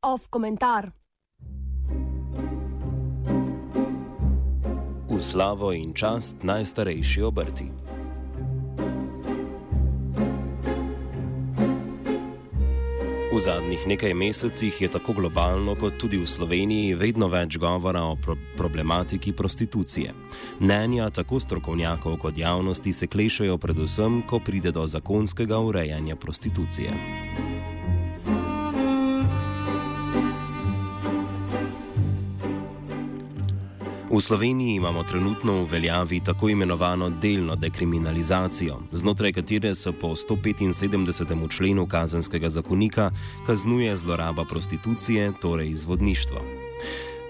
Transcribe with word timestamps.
Off 0.00 0.28
komentar. 0.30 0.88
V 5.08 5.20
slavo 5.20 5.72
in 5.76 5.92
čast 5.92 6.40
najstarejši 6.40 7.22
obrti. 7.22 7.68
V 13.28 13.40
zadnjih 13.40 13.86
nekaj 13.86 14.14
mesecih 14.14 14.72
je 14.80 14.88
tako 14.88 15.12
globalno 15.12 15.74
kot 15.76 16.00
tudi 16.00 16.16
v 16.16 16.24
Sloveniji 16.24 16.94
vedno 16.94 17.28
več 17.28 17.58
govora 17.60 18.08
o 18.08 18.16
pro 18.16 18.38
problematiki 18.56 19.36
prostitucije. 19.36 20.14
Mnenja 20.64 21.10
tako 21.10 21.40
strokovnjakov 21.40 22.16
kot 22.16 22.38
javnosti 22.38 22.92
se 22.92 23.06
klešajo 23.06 23.58
predvsem, 23.58 24.22
ko 24.22 24.40
pride 24.40 24.72
do 24.72 24.86
zakonskega 24.86 25.60
urejanja 25.60 26.16
prostitucije. 26.16 27.53
V 34.14 34.20
Sloveniji 34.20 34.74
imamo 34.74 35.02
trenutno 35.02 35.64
v 35.64 35.70
veljavi 35.70 36.20
tako 36.20 36.48
imenovano 36.48 37.10
delno 37.10 37.56
dekriminalizacijo, 37.56 38.78
znotraj 38.92 39.32
katere 39.32 39.74
se 39.74 39.92
po 39.92 40.08
175. 40.08 41.56
členu 41.56 41.86
kazenskega 41.86 42.48
zakonika 42.48 43.10
kaznuje 43.46 43.96
zloraba 43.96 44.44
prostitucije, 44.44 45.32
torej 45.40 45.70
izvodništvo. 45.70 46.40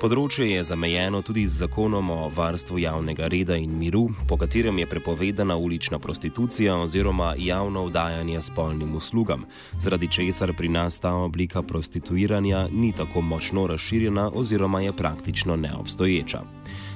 Področje 0.05 0.45
je 0.45 0.61
zamejeno 0.69 1.23
tudi 1.25 1.47
z 1.49 1.63
zakonom 1.63 2.11
o 2.13 2.17
varstvu 2.29 2.77
javnega 2.83 3.25
reda 3.33 3.57
in 3.57 3.71
miru, 3.73 4.03
po 4.29 4.37
katerem 4.37 4.77
je 4.83 4.87
prepovedana 4.91 5.57
ulična 5.57 5.97
prostitucija 5.97 6.75
oziroma 6.77 7.31
javno 7.41 7.87
vdajanje 7.87 8.43
spolnim 8.45 8.93
uslugam, 9.01 9.47
zaradi 9.81 10.11
česar 10.13 10.53
pri 10.53 10.69
nas 10.69 11.01
ta 11.01 11.15
oblika 11.17 11.63
prostituiranja 11.63 12.67
ni 12.69 12.93
tako 12.93 13.25
močno 13.25 13.65
razširjena 13.67 14.29
oziroma 14.35 14.83
je 14.85 14.93
praktično 14.93 15.57
neobstoječa. 15.57 16.43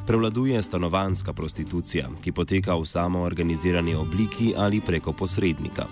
Prevladuje 0.08 0.62
stanovanska 0.62 1.32
prostitucija, 1.32 2.08
ki 2.24 2.32
poteka 2.32 2.72
v 2.80 2.86
samoorganizirani 2.86 3.94
obliki 3.94 4.54
ali 4.56 4.80
preko 4.80 5.12
posrednika. 5.12 5.84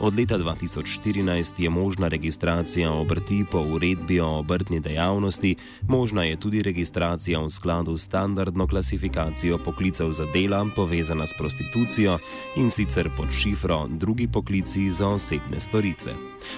Od 0.00 0.16
leta 0.16 0.38
2014 0.38 1.62
je 1.62 1.70
možna 1.70 2.08
registracija 2.08 2.92
obrti 2.92 3.44
po 3.50 3.60
uredbi 3.60 4.20
o 4.20 4.28
obrtni 4.38 4.80
dejavnosti, 4.80 5.56
možna 5.88 6.24
je 6.24 6.40
tudi 6.40 6.62
registracija 6.62 7.40
v 7.40 7.50
skladu 7.50 7.96
s 7.96 8.04
standardno 8.04 8.66
klasifikacijo 8.66 9.58
poklicev 9.58 10.12
za 10.12 10.24
dela 10.32 10.66
povezana 10.76 11.26
s 11.26 11.34
prostitucijo 11.38 12.18
in 12.56 12.70
sicer 12.70 13.10
pod 13.16 13.28
šifro 13.32 13.86
drugi 13.88 14.28
poklici 14.28 14.90
za 14.90 15.08
osebne 15.08 15.60
storitve. 15.60 16.14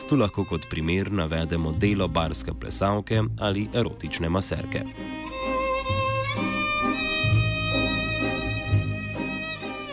Tu 0.08 0.17
lahko 0.17 0.45
kot 0.45 0.70
primer 0.70 1.12
navedemo 1.12 1.72
delo 1.72 2.08
barske 2.08 2.52
plesavke 2.61 3.22
ali 3.39 3.69
erotične 3.74 4.28
maserke. 4.28 4.84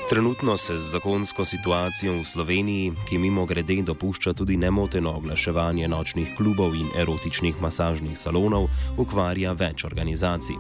Trenutno 0.10 0.58
se 0.58 0.78
z 0.78 0.92
zakonsko 0.92 1.46
situacijo 1.46 2.14
v 2.22 2.26
Sloveniji, 2.26 2.94
ki 3.10 3.18
mimo 3.18 3.46
grede 3.46 3.82
dopušča 3.82 4.34
tudi 4.34 4.58
nemoteno 4.58 5.12
oglaševanje 5.12 5.88
nočnih 5.88 6.30
klubov 6.38 6.76
in 6.76 6.88
erotičnih 6.96 7.62
masažnih 7.62 8.16
salonov, 8.16 8.70
ukvarja 8.98 9.52
več 9.52 9.84
organizacij. 9.84 10.56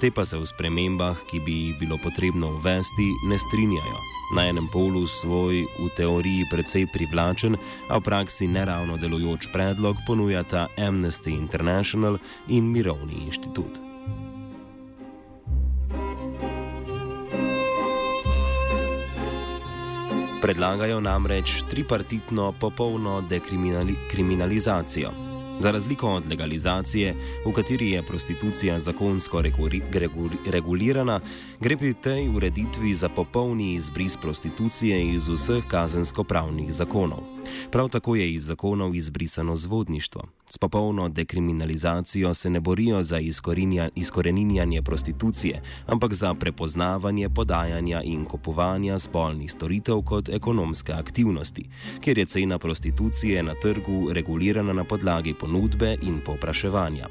Te 0.00 0.10
pa 0.14 0.24
se 0.24 0.38
v 0.38 0.46
spremembah, 0.46 1.26
ki 1.26 1.40
bi 1.40 1.52
jih 1.52 1.78
bilo 1.80 1.98
potrebno 2.04 2.52
uvesti, 2.54 3.08
ne 3.26 3.38
strinjajo. 3.38 3.98
Na 4.36 4.46
enem 4.46 4.68
polu 4.70 5.06
svoj 5.06 5.66
v 5.78 5.88
teoriji 5.96 6.46
precej 6.52 6.86
privlačen, 6.94 7.58
a 7.90 7.98
v 7.98 8.04
praksi 8.06 8.46
neravno 8.46 8.94
delujoč 8.96 9.50
predlog 9.50 9.98
ponujata 10.06 10.68
Amnesty 10.78 11.34
International 11.34 12.18
in 12.46 12.70
Mirovni 12.70 13.26
inštitut. 13.26 13.93
Predlagajo 20.44 21.00
namreč 21.00 21.62
tripartitno 21.70 22.52
popolno 22.60 23.20
dekriminalizacijo. 23.20 25.10
Za 25.60 25.70
razliko 25.70 26.08
od 26.08 26.26
legalizacije, 26.30 27.14
v 27.46 27.52
kateri 27.52 27.90
je 27.90 28.02
prostitucija 28.02 28.78
zakonsko 28.78 29.42
regulirana, 30.52 31.20
gre 31.60 31.76
pri 31.76 31.94
tej 31.94 32.28
ureditvi 32.28 32.92
za 32.92 33.08
popolni 33.08 33.72
izbris 33.74 34.16
prostitucije 34.16 35.14
iz 35.14 35.28
vseh 35.28 35.64
kazensko-pravnih 35.64 36.72
zakonov. 36.72 37.33
Prav 37.70 37.88
tako 37.88 38.16
je 38.16 38.32
iz 38.32 38.46
zakonov 38.46 38.94
izbrisano 38.94 39.56
zvodništvo. 39.56 40.22
S 40.48 40.58
popolno 40.58 41.08
dekriminalizacijo 41.08 42.34
se 42.34 42.50
ne 42.50 42.60
borijo 42.60 43.02
za 43.02 43.20
izkoreninjanje 43.94 44.82
prostitucije, 44.82 45.62
ampak 45.86 46.14
za 46.14 46.34
prepoznavanje 46.34 47.28
podajanja 47.28 48.02
in 48.02 48.24
kupovanja 48.24 48.98
spolnih 48.98 49.52
storitev 49.52 50.02
kot 50.02 50.28
ekonomske 50.28 50.92
aktivnosti, 50.92 51.68
kjer 52.00 52.18
je 52.18 52.26
cena 52.26 52.58
prostitucije 52.58 53.42
na 53.42 53.54
trgu 53.54 54.12
regulirana 54.12 54.72
na 54.72 54.84
podlagi 54.84 55.34
ponudbe 55.34 55.96
in 56.02 56.20
popraševanja. 56.26 57.08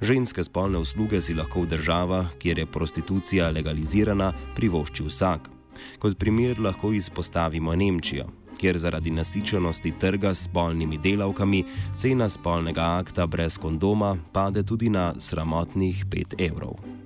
Ženske 0.00 0.42
spolne 0.44 0.78
usluge 0.78 1.20
si 1.20 1.34
lahko 1.34 1.62
v 1.62 1.66
državah, 1.66 2.34
kjer 2.38 2.58
je 2.58 2.66
prostitucija 2.66 3.50
legalizirana, 3.50 4.32
privošči 4.56 5.02
vsak. 5.06 5.50
Kot 5.98 6.18
primer 6.18 6.60
lahko 6.60 6.92
izpostavimo 6.92 7.74
Nemčijo, 7.76 8.26
kjer 8.58 8.78
zaradi 8.78 9.10
nasičenosti 9.10 9.92
trga 10.00 10.34
s 10.34 10.44
spolnimi 10.44 10.98
delavkami 10.98 11.64
cena 11.96 12.28
spolnega 12.28 12.82
akta 12.98 13.26
brez 13.26 13.58
kondoma 13.58 14.16
pade 14.32 14.62
tudi 14.62 14.90
na 14.90 15.14
sramotnih 15.18 16.06
5 16.06 16.34
evrov. 16.38 17.01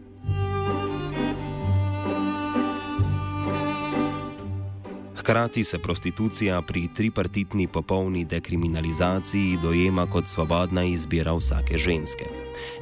Hkrati 5.27 5.65
se 5.65 5.79
prostitucija 5.79 6.63
pri 6.63 6.89
tripartitni 6.95 7.67
popolni 7.67 8.25
dekriminalizaciji 8.25 9.59
dojema 9.63 10.07
kot 10.07 10.29
svobodna 10.29 10.85
izbira 10.85 11.33
vsake 11.35 11.79
ženske. 11.79 12.25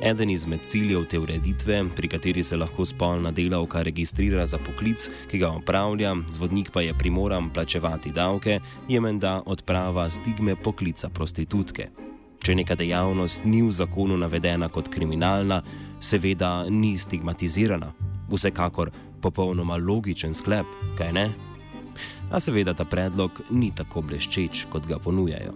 Eden 0.01 0.31
izmed 0.31 0.61
ciljev 0.65 1.05
te 1.05 1.19
ureditve, 1.19 1.85
pri 1.97 2.09
kateri 2.09 2.43
se 2.43 2.57
lahko 2.57 2.85
spolna 2.85 3.31
delavka 3.31 3.83
registrira 3.83 4.47
za 4.47 4.59
poklic, 4.59 5.09
ki 5.31 5.39
ga 5.39 5.49
opravlja, 5.49 6.17
zvodnik 6.31 6.71
pa 6.71 6.83
je 6.83 6.93
primoran 6.99 7.49
plačevati 7.51 8.13
davke, 8.13 8.61
je 8.89 9.01
menda 9.01 9.43
odprava 9.47 10.11
stigme 10.11 10.57
poklica 10.57 11.09
prostitutke. 11.09 11.89
Če 12.43 12.55
neka 12.55 12.75
dejavnost 12.75 13.45
ni 13.45 13.63
v 13.63 13.73
zakonu 13.73 14.21
navedena 14.21 14.69
kot 14.69 14.93
kriminalna, 14.93 15.63
seveda 16.01 16.69
ni 16.69 16.93
stigmatizirana. 16.99 17.93
Vsekakor 18.29 18.93
popolnoma 19.21 19.81
logičen 19.81 20.35
sklep, 20.35 20.67
kaj 21.01 21.13
ne? 21.13 21.54
A 22.31 22.41
seveda 22.41 22.75
ta 22.75 22.85
predlog 22.85 23.43
ni 23.51 23.71
tako 23.75 24.03
bleščeč, 24.03 24.67
kot 24.73 24.87
ga 24.87 24.99
ponujajo. 24.99 25.55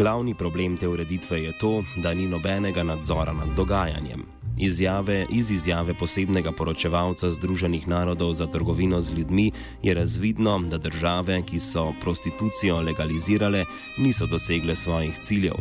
Glavni 0.00 0.34
problem 0.34 0.76
te 0.76 0.88
ureditve 0.88 1.42
je 1.42 1.52
to, 1.58 1.82
da 2.02 2.14
ni 2.14 2.26
nobenega 2.26 2.82
nadzora 2.82 3.32
nad 3.32 3.48
dogajanjem. 3.56 4.22
Izjave, 4.58 5.26
iz 5.30 5.50
izjave 5.50 5.94
posebnega 5.94 6.52
poročevalca 6.52 7.30
Združenih 7.30 7.88
narodov 7.88 8.32
za 8.34 8.46
trgovino 8.46 9.00
z 9.00 9.12
ljudmi 9.12 9.52
je 9.82 9.94
razvidno, 9.94 10.58
da 10.58 10.78
države, 10.78 11.42
ki 11.42 11.58
so 11.58 11.92
prostitucijo 12.00 12.80
legalizirale, 12.80 13.64
niso 13.98 14.26
dosegle 14.26 14.74
svojih 14.74 15.18
ciljev. 15.22 15.56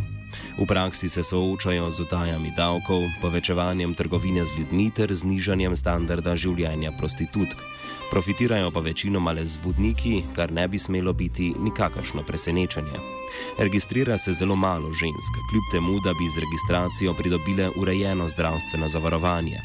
V 0.57 0.65
praksi 0.67 1.09
se 1.09 1.23
soočajo 1.23 1.91
z 1.91 1.99
utajami 1.99 2.51
davkov, 2.57 3.03
povečevanjem 3.21 3.93
trgovine 3.93 4.45
z 4.45 4.57
ljudmi 4.57 4.91
ter 4.91 5.13
znižanjem 5.13 5.75
standarda 5.75 6.35
življenja 6.35 6.91
prostitutk. 6.99 7.57
Profitirajo 8.09 8.71
pa 8.71 8.79
večinoma 8.79 9.31
le 9.31 9.45
zvodniki, 9.45 10.23
kar 10.35 10.51
ne 10.51 10.67
bi 10.67 10.77
smelo 10.77 11.13
biti 11.13 11.53
nikakršno 11.59 12.23
presenečenje. 12.23 12.99
Registrira 13.57 14.17
se 14.17 14.33
zelo 14.33 14.55
malo 14.55 14.89
žensk, 14.93 15.33
kljub 15.49 15.63
temu, 15.71 15.99
da 16.03 16.13
bi 16.13 16.29
z 16.29 16.41
registracijo 16.41 17.13
pridobile 17.13 17.69
urejeno 17.77 18.29
zdravstveno 18.29 18.89
zavarovanje. 18.89 19.61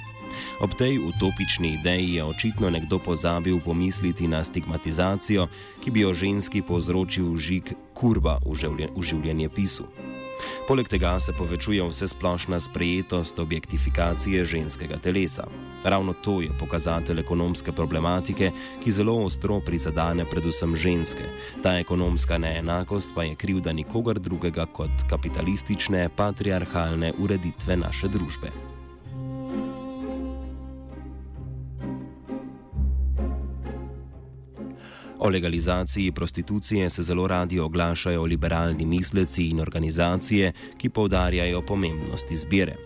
Ob 0.60 0.74
tej 0.74 0.98
utopični 0.98 1.74
ideji 1.74 2.14
je 2.14 2.24
očitno 2.24 2.70
nekdo 2.70 2.98
pozabil 2.98 3.60
pomisliti 3.60 4.28
na 4.28 4.44
stigmatizacijo, 4.44 5.48
ki 5.80 5.90
bi 5.90 6.00
jo 6.00 6.14
ženski 6.14 6.62
povzročil 6.62 7.36
žig 7.36 7.72
kurba 7.94 8.38
v 8.44 9.02
življenje 9.02 9.48
pisu. 9.48 10.13
Poleg 10.68 10.88
tega 10.88 11.18
se 11.20 11.32
povečuje 11.32 11.82
vse 11.88 12.08
splošna 12.08 12.60
sprejetost 12.60 13.38
objektifikacije 13.38 14.44
ženskega 14.44 14.96
telesa. 14.96 15.46
Ravno 15.84 16.12
to 16.12 16.40
je 16.40 16.50
pokazatelj 16.58 17.20
ekonomske 17.20 17.72
problematike, 17.72 18.50
ki 18.82 18.90
zelo 18.90 19.16
ostro 19.24 19.60
prizadene 19.60 20.24
predvsem 20.30 20.76
ženske. 20.76 21.28
Ta 21.62 21.78
ekonomska 21.78 22.38
neenakost 22.38 23.14
pa 23.14 23.24
je 23.24 23.34
krivda 23.34 23.72
nikogar 23.72 24.18
drugega 24.18 24.66
kot 24.66 25.08
kapitalistične, 25.08 26.08
patriarhalne 26.16 27.12
ureditve 27.18 27.76
naše 27.76 28.08
družbe. 28.08 28.73
O 35.18 35.28
legalizaciji 35.28 36.12
prostitucije 36.12 36.90
se 36.90 37.02
zelo 37.02 37.26
radi 37.26 37.60
oglašajo 37.60 38.24
liberalni 38.24 38.86
misleci 38.86 39.48
in 39.48 39.60
organizacije, 39.60 40.52
ki 40.78 40.88
povdarjajo 40.88 41.62
pomembnost 41.62 42.30
izbire. 42.30 42.76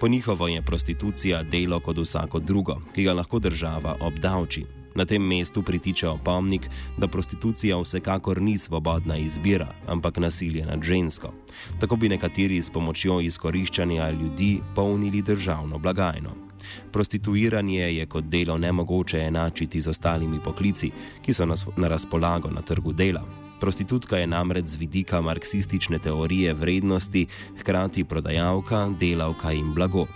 Po 0.00 0.08
njihovo 0.08 0.48
je 0.48 0.62
prostitucija 0.62 1.42
delo 1.42 1.80
kot 1.80 1.98
vsako 1.98 2.38
drugo, 2.38 2.80
ki 2.94 3.04
ga 3.04 3.12
lahko 3.12 3.38
država 3.38 3.96
obdavči. 4.00 4.64
Na 4.94 5.04
tem 5.04 5.22
mestu 5.22 5.62
pritiče 5.62 6.08
opomnik, 6.08 6.68
da 6.98 7.08
prostitucija 7.08 7.80
vsekakor 7.80 8.42
ni 8.42 8.56
svobodna 8.58 9.16
izbira, 9.16 9.74
ampak 9.86 10.16
nasilje 10.16 10.66
nad 10.66 10.82
žensko. 10.82 11.32
Tako 11.80 11.96
bi 11.96 12.08
nekateri 12.08 12.62
s 12.62 12.70
pomočjo 12.70 13.20
izkoriščanja 13.20 14.10
ljudi 14.10 14.60
polnili 14.74 15.22
državno 15.22 15.78
blagajno. 15.78 16.30
Prostituiranje 16.92 17.96
je 17.96 18.06
kot 18.06 18.24
delo 18.24 18.58
nemogoče 18.58 19.18
enačiti 19.18 19.80
z 19.80 19.88
ostalimi 19.88 20.40
poklici, 20.44 20.90
ki 21.22 21.32
so 21.32 21.46
na 21.76 21.88
razpolago 21.88 22.50
na 22.50 22.62
trgu 22.62 22.92
dela. 22.92 23.24
Prostitutka 23.60 24.16
je 24.16 24.26
namreč 24.26 24.66
z 24.66 24.76
vidika 24.76 25.20
marksistične 25.20 25.98
teorije 25.98 26.54
vrednosti 26.54 27.26
hkrati 27.60 28.04
prodajalka, 28.04 28.88
delavka 29.00 29.52
in 29.52 29.72
blago. 29.74 30.06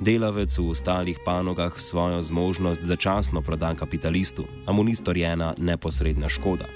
Delavec 0.00 0.58
v 0.58 0.70
ostalih 0.70 1.18
panogah 1.24 1.80
svojo 1.80 2.22
zmožnost 2.22 2.82
začasno 2.82 3.42
proda 3.42 3.74
kapitalistu, 3.74 4.44
a 4.66 4.72
mu 4.72 4.84
ni 4.84 4.96
storjena 4.96 5.54
neposredna 5.58 6.28
škoda. 6.28 6.66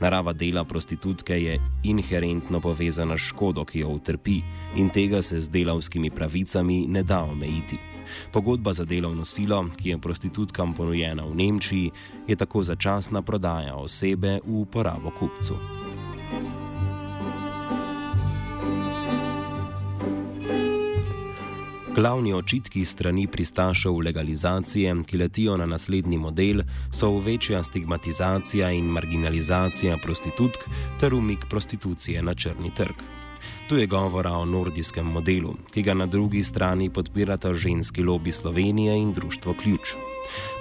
Narava 0.00 0.32
dela 0.32 0.64
prostitutke 0.64 1.42
je 1.42 1.60
inherentno 1.82 2.60
povezana 2.60 3.16
s 3.18 3.30
škodo, 3.30 3.64
ki 3.64 3.80
jo 3.80 3.88
utrpi, 3.88 4.42
in 4.76 4.90
tega 4.90 5.22
se 5.22 5.40
z 5.40 5.50
delavskimi 5.50 6.10
pravicami 6.10 6.86
ne 6.88 7.02
da 7.02 7.22
omejiti. 7.24 7.93
Pogodba 8.32 8.72
za 8.72 8.84
delovno 8.84 9.24
silo, 9.24 9.64
ki 9.76 9.88
je 9.88 9.98
prostitutkam 9.98 10.74
ponujena 10.74 11.24
v 11.24 11.34
Nemčiji, 11.34 11.90
je 12.28 12.36
tako 12.36 12.62
začasna 12.62 13.22
prodaja 13.22 13.76
osebe 13.76 14.40
v 14.44 14.60
uporabo 14.60 15.10
kupcu. 15.10 15.54
Glavni 21.94 22.32
očitki 22.34 22.84
strani 22.84 23.26
pristašev 23.26 23.98
legalizacije, 23.98 24.94
ki 25.06 25.18
letijo 25.18 25.56
na 25.56 25.66
naslednji 25.66 26.18
model, 26.18 26.62
so 26.92 27.18
večja 27.18 27.62
stigmatizacija 27.62 28.70
in 28.70 28.84
marginalizacija 28.84 29.96
prostitutk 30.02 30.66
ter 31.00 31.14
umik 31.14 31.46
prostitucije 31.50 32.22
na 32.22 32.34
črni 32.34 32.74
trg. 32.74 33.23
Tu 33.68 33.76
je 33.76 33.86
govora 33.86 34.32
o 34.32 34.44
nordijskem 34.44 35.06
modelu, 35.06 35.54
ki 35.72 35.82
ga 35.82 35.94
na 35.94 36.06
drugi 36.06 36.42
strani 36.42 36.90
podpirata 36.90 37.54
ženski 37.54 38.02
lobby 38.02 38.32
Slovenije 38.32 38.96
in 38.96 39.12
društvo 39.12 39.54
Ključ. 39.54 39.94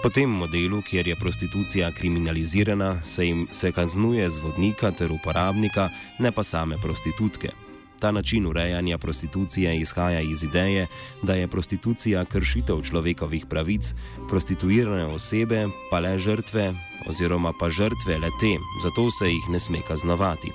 Po 0.03 0.09
tem 0.09 0.29
modelu, 0.29 0.81
kjer 0.81 1.07
je 1.07 1.15
prostitucija 1.15 1.91
kriminalizirana, 1.91 3.03
se 3.03 3.27
jim 3.27 3.47
se 3.51 3.71
kaznuje 3.71 4.29
zvodnika 4.29 4.91
ter 4.91 5.11
uporabnika, 5.11 5.89
ne 6.19 6.31
pa 6.31 6.43
same 6.43 6.77
prostitutke. 6.81 7.51
Ta 7.99 8.11
način 8.11 8.45
urejanja 8.45 8.97
prostitucije 8.97 9.77
izhaja 9.79 10.21
iz 10.21 10.43
ideje, 10.43 10.87
da 11.21 11.33
je 11.33 11.47
prostitucija 11.47 12.25
kršitev 12.25 12.81
človekovih 12.81 13.45
pravic, 13.45 13.93
prostituirane 14.29 15.05
osebe 15.05 15.67
pa 15.89 15.99
le 15.99 16.17
žrtve, 16.19 16.73
oziroma 17.07 17.53
pa 17.59 17.69
žrtve 17.69 18.19
le 18.19 18.29
te, 18.39 18.57
zato 18.83 19.11
se 19.11 19.31
jih 19.31 19.49
ne 19.49 19.59
sme 19.59 19.81
kaznovati. 19.87 20.51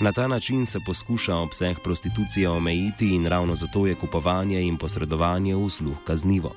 Na 0.00 0.12
ta 0.12 0.28
način 0.28 0.66
se 0.66 0.80
poskuša 0.86 1.36
obseg 1.36 1.78
prostitucije 1.84 2.48
omejiti 2.48 3.08
in 3.14 3.26
ravno 3.26 3.54
zato 3.54 3.86
je 3.86 3.94
kupovanje 3.94 4.62
in 4.62 4.76
posredovanje 4.76 5.56
usluh 5.56 5.96
kaznivo. 6.04 6.54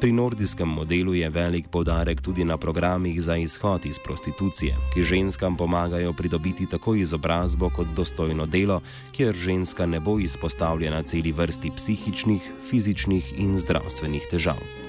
Pri 0.00 0.12
nordijskem 0.12 0.68
modelu 0.68 1.14
je 1.14 1.30
velik 1.30 1.68
podarek 1.68 2.20
tudi 2.20 2.44
na 2.44 2.56
programih 2.56 3.22
za 3.22 3.36
izhod 3.36 3.86
iz 3.86 3.98
prostitucije, 3.98 4.76
ki 4.94 5.02
ženskam 5.02 5.56
pomagajo 5.56 6.12
pridobiti 6.12 6.66
tako 6.66 6.94
izobrazbo 6.94 7.70
kot 7.70 7.86
dostojno 7.96 8.46
delo, 8.46 8.80
kjer 9.12 9.34
ženska 9.34 9.86
ne 9.86 10.00
bo 10.00 10.18
izpostavljena 10.18 11.02
celi 11.02 11.32
vrsti 11.32 11.70
psihičnih, 11.76 12.50
fizičnih 12.70 13.34
in 13.38 13.56
zdravstvenih 13.58 14.26
težav. 14.30 14.83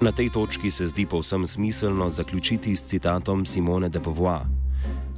Na 0.00 0.12
tej 0.12 0.30
točki 0.30 0.70
se 0.70 0.86
zdi 0.86 1.06
povsem 1.06 1.46
smiselno 1.46 2.08
zaključiti 2.08 2.76
s 2.76 2.86
citatom 2.86 3.46
Simone 3.46 3.88
de 3.88 3.98
Beauvoir. 3.98 4.42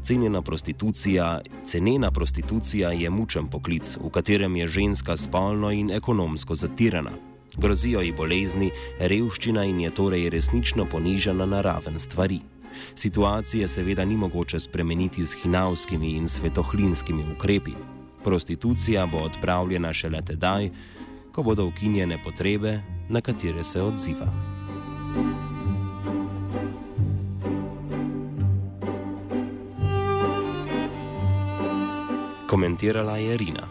Cenjena 0.03 0.43
prostitucija, 0.43 1.41
cenena 1.65 2.11
prostitucija 2.11 2.93
je 2.93 3.11
mučen 3.11 3.47
poklic, 3.47 3.97
v 3.97 4.11
katerem 4.11 4.57
je 4.57 4.69
ženska 4.69 5.17
spolno 5.17 5.71
in 5.71 5.91
ekonomsko 5.91 6.55
zatirana. 6.55 7.11
Grozijo 7.57 8.01
ji 8.01 8.13
bolezni, 8.13 8.71
revščina 9.01 9.65
in 9.65 9.81
je 9.81 9.91
torej 9.91 10.31
resnično 10.31 10.85
ponižana 10.85 11.47
na 11.47 11.61
raven 11.61 11.99
stvari. 11.99 12.41
Situacije 12.95 13.69
seveda 13.69 14.05
ni 14.05 14.17
mogoče 14.17 14.61
spremeniti 14.61 15.25
z 15.25 15.37
hinavskimi 15.43 16.11
in 16.17 16.29
svetohlinskimi 16.29 17.25
ukrepi. 17.37 17.73
Prostitucija 18.25 19.07
bo 19.07 19.19
odpravljena 19.19 19.93
šele 19.93 20.23
tedaj, 20.23 20.71
ko 21.33 21.43
bodo 21.43 21.67
ukinjene 21.67 22.19
potrebe, 22.25 22.81
na 23.09 23.21
katere 23.21 23.65
se 23.65 23.83
odziva. 23.83 24.50
Komentira 32.51 33.05
la 33.05 33.21
Irina. 33.21 33.69